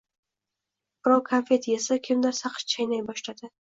[1.03, 3.53] Birov konfet esa, kimdir saqich chaynay boshladi